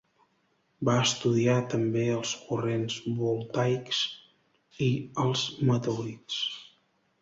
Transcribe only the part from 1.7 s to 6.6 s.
també els corrents voltaics i els meteorits.